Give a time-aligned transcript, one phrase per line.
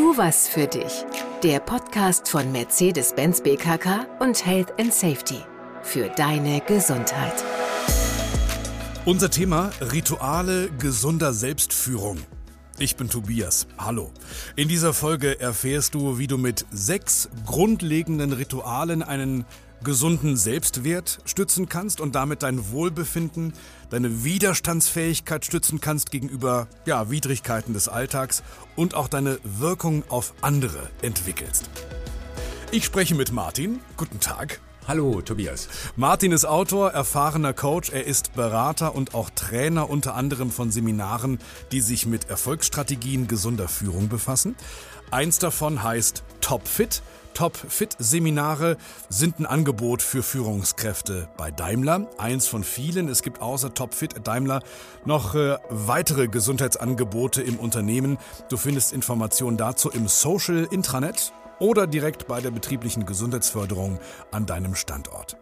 [0.00, 1.04] Tu was für dich.
[1.42, 5.40] Der Podcast von Mercedes-Benz BKK und Health and Safety.
[5.82, 7.44] Für deine Gesundheit.
[9.04, 12.16] Unser Thema Rituale gesunder Selbstführung.
[12.80, 13.66] Ich bin Tobias.
[13.76, 14.10] Hallo.
[14.56, 19.44] In dieser Folge erfährst du, wie du mit sechs grundlegenden Ritualen einen
[19.84, 23.52] gesunden Selbstwert stützen kannst und damit dein Wohlbefinden,
[23.90, 28.42] deine Widerstandsfähigkeit stützen kannst gegenüber ja, Widrigkeiten des Alltags
[28.76, 31.68] und auch deine Wirkung auf andere entwickelst.
[32.72, 33.80] Ich spreche mit Martin.
[33.98, 34.58] Guten Tag.
[34.88, 35.68] Hallo, Tobias.
[35.94, 41.38] Martin ist Autor, erfahrener Coach, er ist Berater und auch Trainer unter anderem von Seminaren,
[41.70, 44.56] die sich mit Erfolgsstrategien gesunder Führung befassen.
[45.10, 47.02] Eins davon heißt Topfit.
[47.34, 48.76] Top-Fit-Seminare
[49.08, 52.08] sind ein Angebot für Führungskräfte bei Daimler.
[52.18, 53.08] Eins von vielen.
[53.08, 54.62] Es gibt außer Top-Fit Daimler
[55.04, 58.18] noch äh, weitere Gesundheitsangebote im Unternehmen.
[58.48, 64.00] Du findest Informationen dazu im Social Intranet oder direkt bei der betrieblichen Gesundheitsförderung
[64.32, 65.36] an deinem Standort.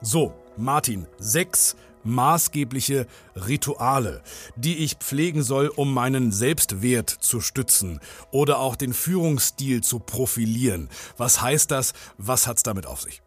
[0.00, 4.22] So, Martin, sechs maßgebliche Rituale,
[4.54, 10.88] die ich pflegen soll, um meinen Selbstwert zu stützen oder auch den Führungsstil zu profilieren.
[11.16, 11.92] Was heißt das?
[12.16, 13.22] Was hat's damit auf sich?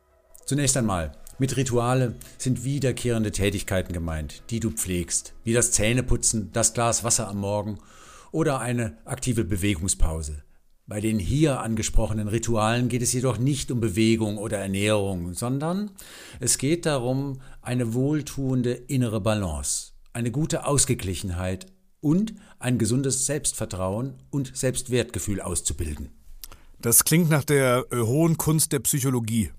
[0.46, 6.74] Zunächst einmal, mit Rituale sind wiederkehrende Tätigkeiten gemeint, die du pflegst, wie das Zähneputzen, das
[6.74, 7.80] Glas Wasser am Morgen
[8.32, 10.44] oder eine aktive Bewegungspause.
[10.90, 15.92] Bei den hier angesprochenen Ritualen geht es jedoch nicht um Bewegung oder Ernährung, sondern
[16.40, 21.68] es geht darum, eine wohltuende innere Balance, eine gute Ausgeglichenheit
[22.02, 26.10] und ein gesundes Selbstvertrauen und Selbstwertgefühl auszubilden.
[26.82, 29.52] Das klingt nach der äh, hohen Kunst der Psychologie.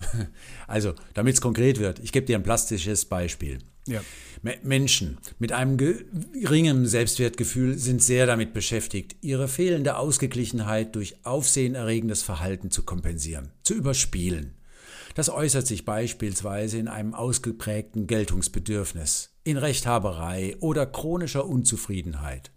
[0.66, 3.58] Also, damit es konkret wird, ich gebe dir ein plastisches Beispiel.
[3.88, 4.00] Ja.
[4.62, 12.70] Menschen mit einem geringen Selbstwertgefühl sind sehr damit beschäftigt, ihre fehlende Ausgeglichenheit durch aufsehenerregendes Verhalten
[12.70, 14.54] zu kompensieren, zu überspielen.
[15.14, 22.52] Das äußert sich beispielsweise in einem ausgeprägten Geltungsbedürfnis, in Rechthaberei oder chronischer Unzufriedenheit.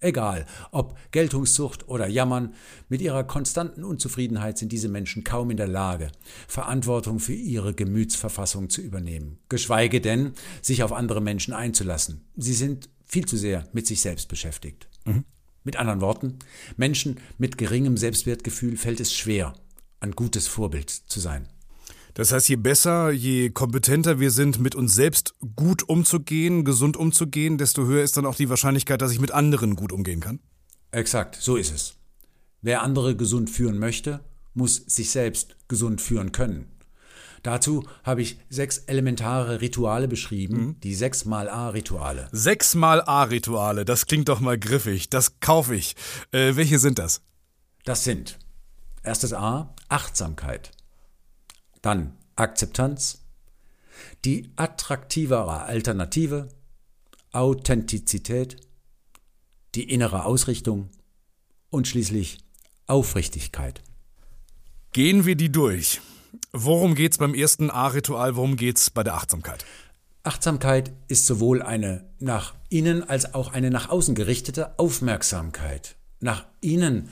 [0.00, 2.54] Egal, ob Geltungssucht oder Jammern,
[2.88, 6.12] mit ihrer konstanten Unzufriedenheit sind diese Menschen kaum in der Lage,
[6.48, 12.26] Verantwortung für ihre Gemütsverfassung zu übernehmen, geschweige denn, sich auf andere Menschen einzulassen.
[12.36, 14.88] Sie sind viel zu sehr mit sich selbst beschäftigt.
[15.06, 15.24] Mhm.
[15.64, 16.38] Mit anderen Worten,
[16.76, 19.54] Menschen mit geringem Selbstwertgefühl fällt es schwer,
[20.00, 21.48] ein gutes Vorbild zu sein.
[22.16, 27.58] Das heißt, je besser, je kompetenter wir sind, mit uns selbst gut umzugehen, gesund umzugehen,
[27.58, 30.40] desto höher ist dann auch die Wahrscheinlichkeit, dass ich mit anderen gut umgehen kann.
[30.92, 31.96] Exakt, so ist es.
[32.62, 34.20] Wer andere gesund führen möchte,
[34.54, 36.68] muss sich selbst gesund führen können.
[37.42, 40.80] Dazu habe ich sechs elementare Rituale beschrieben, mhm.
[40.80, 42.30] die sechs mal A-Rituale.
[42.32, 45.94] Sechs mal A-Rituale, das klingt doch mal griffig, das kaufe ich.
[46.32, 47.20] Äh, welche sind das?
[47.84, 48.38] Das sind
[49.02, 50.70] erstes A, Achtsamkeit.
[51.82, 53.22] Dann Akzeptanz,
[54.24, 56.48] die attraktivere Alternative,
[57.32, 58.56] Authentizität,
[59.74, 60.90] die innere Ausrichtung
[61.70, 62.38] und schließlich
[62.86, 63.82] Aufrichtigkeit.
[64.92, 66.00] Gehen wir die durch.
[66.52, 69.64] Worum geht es beim ersten A-Ritual, worum geht es bei der Achtsamkeit?
[70.22, 75.96] Achtsamkeit ist sowohl eine nach innen als auch eine nach außen gerichtete Aufmerksamkeit.
[76.20, 77.10] Nach innen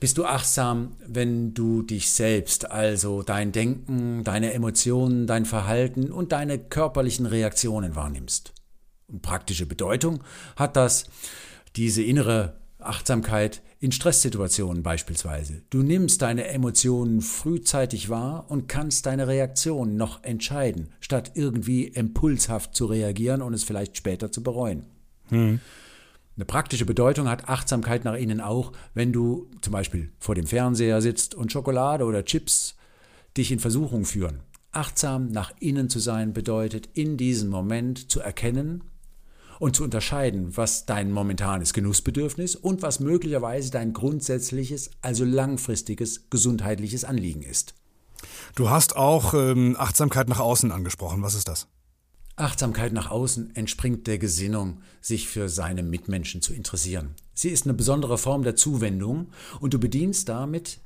[0.00, 6.32] bist du achtsam, wenn du dich selbst, also dein Denken, deine Emotionen, dein Verhalten und
[6.32, 8.54] deine körperlichen Reaktionen wahrnimmst?
[9.08, 10.24] Und praktische Bedeutung
[10.56, 11.04] hat das
[11.76, 15.62] diese innere Achtsamkeit in Stresssituationen beispielsweise.
[15.70, 22.74] Du nimmst deine Emotionen frühzeitig wahr und kannst deine Reaktion noch entscheiden, statt irgendwie impulshaft
[22.74, 24.86] zu reagieren und es vielleicht später zu bereuen.
[25.28, 25.60] Hm.
[26.40, 31.02] Eine praktische Bedeutung hat Achtsamkeit nach innen auch, wenn du zum Beispiel vor dem Fernseher
[31.02, 32.76] sitzt und Schokolade oder Chips
[33.36, 34.40] dich in Versuchung führen.
[34.72, 38.84] Achtsam nach innen zu sein bedeutet, in diesem Moment zu erkennen
[39.58, 47.04] und zu unterscheiden, was dein momentanes Genussbedürfnis und was möglicherweise dein grundsätzliches, also langfristiges gesundheitliches
[47.04, 47.74] Anliegen ist.
[48.54, 51.22] Du hast auch ähm, Achtsamkeit nach außen angesprochen.
[51.22, 51.68] Was ist das?
[52.40, 57.14] Achtsamkeit nach außen entspringt der Gesinnung, sich für seine Mitmenschen zu interessieren.
[57.34, 59.28] Sie ist eine besondere Form der Zuwendung
[59.60, 60.80] und du bedienst damit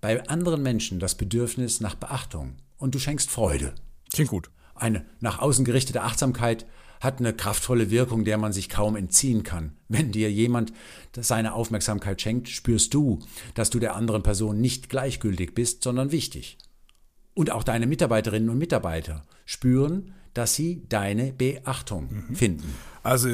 [0.00, 3.74] bei anderen Menschen das Bedürfnis nach Beachtung und du schenkst Freude.
[4.12, 4.50] Klingt gut.
[4.74, 6.66] Eine nach außen gerichtete Achtsamkeit
[7.00, 9.76] hat eine kraftvolle Wirkung, der man sich kaum entziehen kann.
[9.88, 10.72] Wenn dir jemand
[11.18, 13.20] seine Aufmerksamkeit schenkt, spürst du,
[13.54, 16.58] dass du der anderen Person nicht gleichgültig bist, sondern wichtig.
[17.34, 22.34] Und auch deine Mitarbeiterinnen und Mitarbeiter spüren, dass sie deine Beachtung mhm.
[22.34, 22.74] finden.
[23.02, 23.28] Also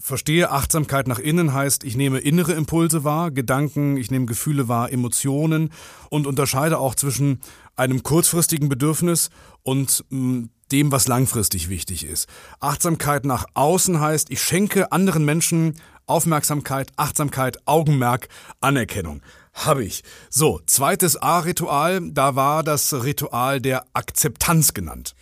[0.00, 4.90] verstehe, Achtsamkeit nach innen heißt, ich nehme innere Impulse wahr, Gedanken, ich nehme Gefühle wahr,
[4.90, 5.70] Emotionen
[6.08, 7.40] und unterscheide auch zwischen
[7.76, 9.30] einem kurzfristigen Bedürfnis
[9.62, 12.28] und mh, mm, dem, was langfristig wichtig ist.
[12.60, 15.76] Achtsamkeit nach außen heißt, ich schenke anderen Menschen
[16.06, 18.28] Aufmerksamkeit, Achtsamkeit, Augenmerk,
[18.60, 19.20] Anerkennung.
[19.64, 20.02] Habe ich.
[20.30, 25.14] So, zweites A-Ritual, da war das Ritual der Akzeptanz genannt.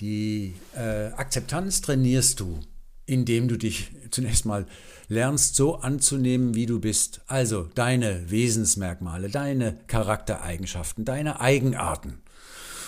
[0.00, 2.60] Die äh, Akzeptanz trainierst du
[3.06, 4.66] indem du dich zunächst mal
[5.08, 7.20] lernst, so anzunehmen, wie du bist.
[7.26, 12.22] Also deine Wesensmerkmale, deine Charaktereigenschaften, deine Eigenarten.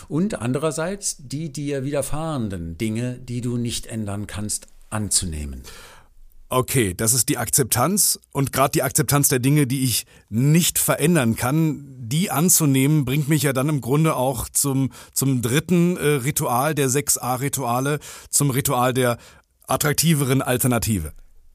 [0.09, 5.63] Und andererseits die dir widerfahrenden Dinge, die du nicht ändern kannst, anzunehmen.
[6.49, 11.35] Okay, das ist die Akzeptanz und gerade die Akzeptanz der Dinge, die ich nicht verändern
[11.35, 16.77] kann, die anzunehmen, bringt mich ja dann im Grunde auch zum, zum dritten äh, Ritual
[16.77, 17.99] der 6a-Rituale,
[18.31, 19.19] zum Ritual der
[19.67, 21.13] attraktiveren Alternative.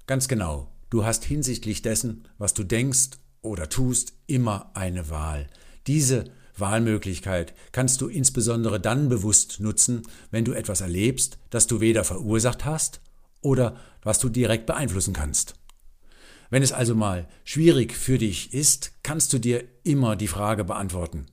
[0.07, 0.67] Ganz genau.
[0.89, 3.11] Du hast hinsichtlich dessen, was du denkst
[3.41, 5.47] oder tust, immer eine Wahl.
[5.87, 6.25] Diese
[6.57, 10.01] Wahlmöglichkeit kannst du insbesondere dann bewusst nutzen,
[10.31, 12.99] wenn du etwas erlebst, das du weder verursacht hast
[13.41, 15.55] oder was du direkt beeinflussen kannst.
[16.49, 21.27] Wenn es also mal schwierig für dich ist, kannst du dir immer die Frage beantworten,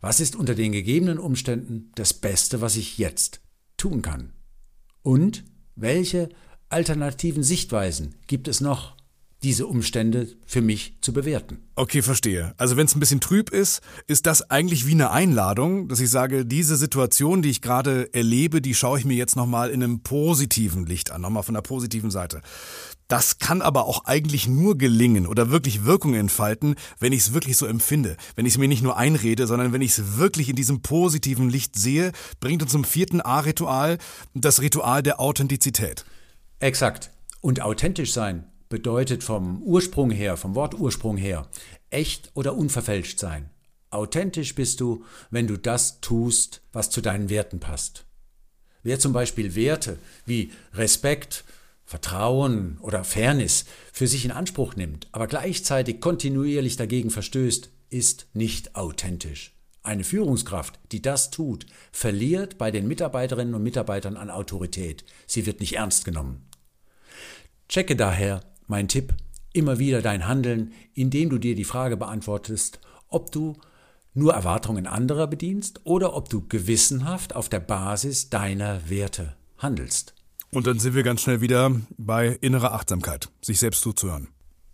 [0.00, 3.40] was ist unter den gegebenen Umständen das Beste, was ich jetzt
[3.76, 4.32] tun kann?
[5.02, 5.44] Und
[5.76, 6.28] welche
[6.68, 8.96] alternativen Sichtweisen gibt es noch,
[9.44, 11.58] diese Umstände für mich zu bewerten?
[11.76, 12.54] Okay, verstehe.
[12.56, 16.08] Also wenn es ein bisschen trüb ist, ist das eigentlich wie eine Einladung, dass ich
[16.08, 20.00] sage, diese Situation, die ich gerade erlebe, die schaue ich mir jetzt nochmal in einem
[20.02, 22.40] positiven Licht an, nochmal von der positiven Seite.
[23.06, 27.58] Das kann aber auch eigentlich nur gelingen oder wirklich Wirkung entfalten, wenn ich es wirklich
[27.58, 28.16] so empfinde.
[28.36, 31.50] Wenn ich es mir nicht nur einrede, sondern wenn ich es wirklich in diesem positiven
[31.50, 33.98] Licht sehe, bringt uns zum vierten A-Ritual
[34.32, 36.06] das Ritual der Authentizität.
[36.60, 37.10] Exakt.
[37.42, 41.46] Und authentisch sein bedeutet vom Ursprung her, vom Wortursprung her,
[41.90, 43.48] echt oder unverfälscht sein.
[43.90, 48.04] Authentisch bist du, wenn du das tust, was zu deinen Werten passt.
[48.82, 51.44] Wer zum Beispiel Werte wie Respekt,
[51.84, 58.74] Vertrauen oder Fairness für sich in Anspruch nimmt, aber gleichzeitig kontinuierlich dagegen verstößt, ist nicht
[58.74, 59.52] authentisch.
[59.84, 65.04] Eine Führungskraft, die das tut, verliert bei den Mitarbeiterinnen und Mitarbeitern an Autorität.
[65.28, 66.48] Sie wird nicht ernst genommen.
[67.68, 69.14] Checke daher, mein Tipp,
[69.52, 73.56] immer wieder dein Handeln, indem du dir die Frage beantwortest, ob du
[74.14, 80.14] nur Erwartungen anderer bedienst oder ob du gewissenhaft auf der Basis deiner Werte handelst.
[80.50, 84.28] Und dann sind wir ganz schnell wieder bei innerer Achtsamkeit, sich selbst zuzuhören.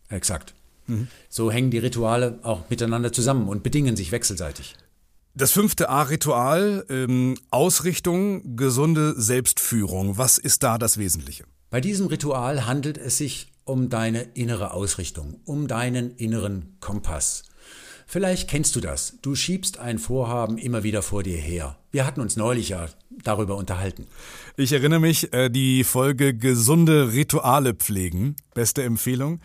[0.08, 0.54] Exakt.
[0.87, 1.08] Mhm.
[1.28, 4.76] So hängen die Rituale auch miteinander zusammen und bedingen sich wechselseitig.
[5.34, 10.19] Das fünfte A-Ritual, ähm, Ausrichtung, gesunde Selbstführung.
[10.19, 11.44] Was ist da das Wesentliche?
[11.70, 17.44] Bei diesem Ritual handelt es sich um deine innere Ausrichtung, um deinen inneren Kompass.
[18.06, 19.19] Vielleicht kennst du das.
[19.22, 21.78] Du schiebst ein Vorhaben immer wieder vor dir her.
[21.93, 22.88] Wir hatten uns neulich ja
[23.22, 24.06] darüber unterhalten.
[24.56, 29.40] Ich erinnere mich, äh, die Folge Gesunde Rituale pflegen, beste Empfehlung.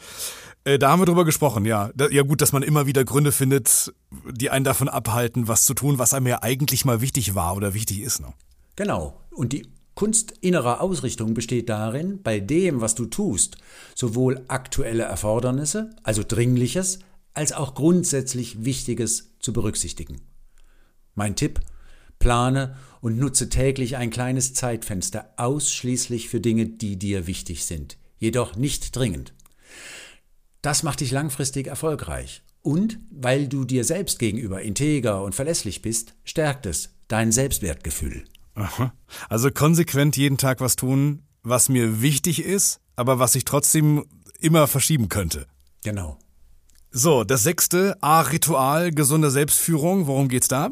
[0.63, 1.91] Äh, da haben wir drüber gesprochen, ja.
[2.09, 3.93] Ja gut, dass man immer wieder Gründe findet,
[4.31, 7.75] die einen davon abhalten, was zu tun, was einem ja eigentlich mal wichtig war oder
[7.75, 8.19] wichtig ist.
[8.19, 8.33] Ne?
[8.75, 9.21] Genau.
[9.29, 13.57] Und die Kunst innerer Ausrichtung besteht darin, bei dem, was du tust,
[13.95, 16.99] sowohl aktuelle Erfordernisse, also Dringliches,
[17.33, 20.21] als auch grundsätzlich Wichtiges zu berücksichtigen.
[21.15, 21.61] Mein Tipp,
[22.19, 28.57] plane und nutze täglich ein kleines Zeitfenster ausschließlich für Dinge, die dir wichtig sind, jedoch
[28.57, 29.33] nicht dringend.
[30.61, 32.41] Das macht dich langfristig erfolgreich.
[32.61, 38.23] Und weil du dir selbst gegenüber integer und verlässlich bist, stärkt es dein Selbstwertgefühl.
[38.55, 38.93] Aha.
[39.29, 44.05] Also konsequent jeden Tag was tun, was mir wichtig ist, aber was ich trotzdem
[44.39, 45.47] immer verschieben könnte.
[45.83, 46.17] Genau.
[46.91, 50.07] So, das sechste A-Ritual gesunder Selbstführung.
[50.07, 50.71] Worum geht's da?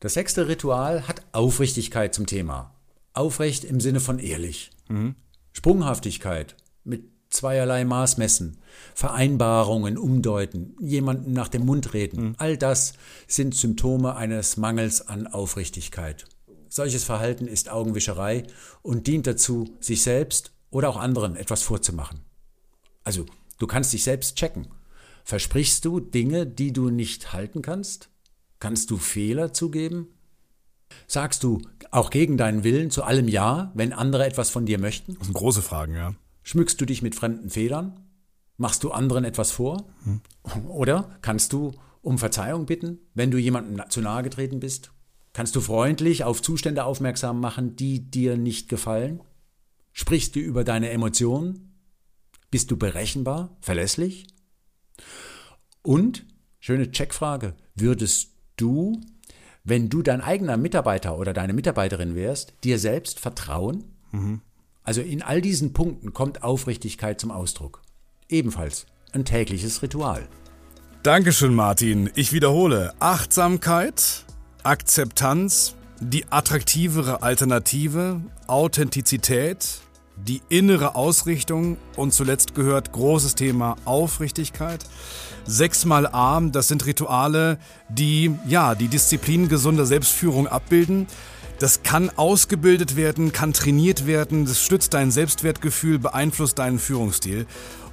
[0.00, 2.74] Das sechste Ritual hat Aufrichtigkeit zum Thema.
[3.12, 4.70] Aufrecht im Sinne von ehrlich.
[4.88, 5.14] Mhm.
[5.52, 8.58] Sprunghaftigkeit mit zweierlei Maß messen,
[8.94, 12.28] Vereinbarungen umdeuten, jemanden nach dem Mund reden.
[12.28, 12.34] Mhm.
[12.38, 12.94] All das
[13.26, 16.26] sind Symptome eines Mangels an Aufrichtigkeit.
[16.68, 18.44] Solches Verhalten ist Augenwischerei
[18.82, 22.20] und dient dazu, sich selbst oder auch anderen etwas vorzumachen.
[23.04, 23.26] Also,
[23.58, 24.68] du kannst dich selbst checken.
[25.24, 28.10] Versprichst du Dinge, die du nicht halten kannst?
[28.58, 30.08] Kannst du Fehler zugeben?
[31.06, 35.14] Sagst du auch gegen deinen Willen zu allem Ja, wenn andere etwas von dir möchten?
[35.16, 36.14] Das sind große Fragen, ja.
[36.42, 38.00] Schmückst du dich mit fremden Federn?
[38.56, 39.88] Machst du anderen etwas vor?
[40.04, 40.20] Hm.
[40.68, 44.92] Oder kannst du um Verzeihung bitten, wenn du jemandem zu nahe getreten bist?
[45.36, 49.20] Kannst du freundlich auf Zustände aufmerksam machen, die dir nicht gefallen?
[49.92, 51.74] Sprichst du über deine Emotionen?
[52.50, 54.28] Bist du berechenbar, verlässlich?
[55.82, 56.24] Und,
[56.58, 58.98] schöne Checkfrage, würdest du,
[59.62, 63.84] wenn du dein eigener Mitarbeiter oder deine Mitarbeiterin wärst, dir selbst vertrauen?
[64.12, 64.40] Mhm.
[64.84, 67.82] Also in all diesen Punkten kommt Aufrichtigkeit zum Ausdruck.
[68.30, 70.26] Ebenfalls ein tägliches Ritual.
[71.02, 72.08] Dankeschön, Martin.
[72.14, 72.94] Ich wiederhole.
[73.00, 74.25] Achtsamkeit,
[74.66, 79.78] Akzeptanz, die attraktivere Alternative, Authentizität,
[80.16, 84.84] die innere Ausrichtung und zuletzt gehört großes Thema Aufrichtigkeit.
[85.44, 87.58] Sechsmal Arm, das sind Rituale,
[87.88, 91.06] die ja die Disziplin gesunder Selbstführung abbilden.
[91.60, 97.46] Das kann ausgebildet werden, kann trainiert werden, das stützt dein Selbstwertgefühl, beeinflusst deinen Führungsstil.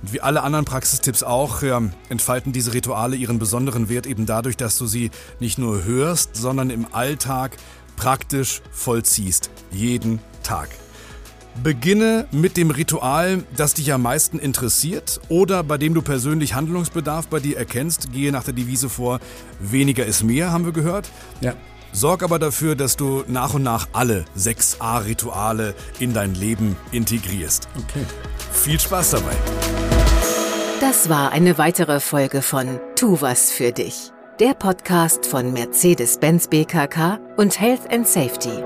[0.04, 4.58] Und wie alle anderen Praxistipps auch, ja, entfalten diese Rituale ihren besonderen Wert eben dadurch,
[4.58, 7.56] dass du sie nicht nur hörst, sondern im Alltag
[7.96, 9.50] praktisch vollziehst.
[9.72, 10.70] Jeden Tag.
[11.64, 17.28] Beginne mit dem Ritual, das dich am meisten interessiert oder bei dem du persönlich Handlungsbedarf
[17.28, 18.12] bei dir erkennst.
[18.12, 19.20] Gehe nach der Devise vor,
[19.60, 21.10] weniger ist mehr, haben wir gehört.
[21.40, 21.54] Ja.
[21.94, 27.70] Sorg aber dafür, dass du nach und nach alle 6a-Rituale in dein Leben integrierst.
[27.78, 28.04] Okay.
[28.52, 29.83] Viel Spaß dabei.
[30.84, 34.12] Das war eine weitere Folge von Tu was für dich.
[34.42, 38.62] Der Podcast von Mercedes-Benz BKK und Health and Safety.